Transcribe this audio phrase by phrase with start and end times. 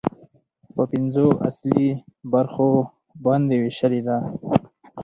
[0.75, 1.87] په پنځو اصلي
[2.31, 2.69] برخو
[3.25, 4.17] باندې ويشلې ده